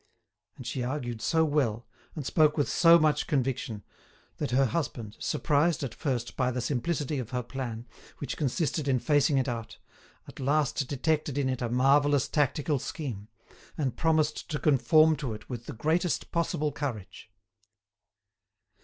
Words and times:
And 0.57 0.65
she 0.65 0.81
argued 0.83 1.21
so 1.21 1.45
well, 1.45 1.85
and 2.15 2.25
spoke 2.25 2.57
with 2.57 2.67
so 2.67 2.97
much 2.97 3.27
conviction, 3.27 3.83
that 4.37 4.49
her 4.49 4.65
husband, 4.65 5.15
surprised 5.19 5.83
at 5.83 5.93
first 5.93 6.35
by 6.35 6.49
the 6.49 6.59
simplicity 6.59 7.19
of 7.19 7.29
her 7.29 7.43
plan, 7.43 7.85
which 8.17 8.35
consisted 8.35 8.87
in 8.87 8.97
facing 8.97 9.37
it 9.37 9.47
out, 9.47 9.77
at 10.27 10.39
last 10.39 10.87
detected 10.87 11.37
in 11.37 11.49
it 11.49 11.61
a 11.61 11.69
marvellous 11.69 12.27
tactical 12.27 12.79
scheme, 12.79 13.27
and 13.77 13.95
promised 13.95 14.49
to 14.49 14.57
conform 14.57 15.15
to 15.17 15.35
it 15.35 15.47
with 15.51 15.67
the 15.67 15.73
greatest 15.73 16.31
possible 16.31 16.71
courage. 16.71 17.29